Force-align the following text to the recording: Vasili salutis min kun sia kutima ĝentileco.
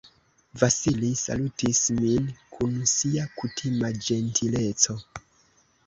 Vasili 0.61 1.11
salutis 1.25 1.83
min 1.99 2.33
kun 2.57 2.75
sia 2.95 3.29
kutima 3.39 3.95
ĝentileco. 4.09 4.99